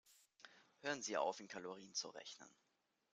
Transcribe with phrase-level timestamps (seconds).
[0.79, 2.49] Hören Sie auf, in Kalorien zu rechnen.